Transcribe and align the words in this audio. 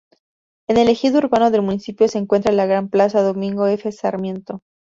En 0.67 0.77
el 0.77 0.87
ejido 0.89 1.19
urbano 1.19 1.51
del 1.51 1.61
municipio 1.61 2.07
se 2.07 2.17
encuentra 2.17 2.51
la 2.51 2.65
gran 2.65 2.89
plaza 2.89 3.21
"Domingo 3.21 3.67
F. 3.67 3.91
Sarmiento". 3.91 4.61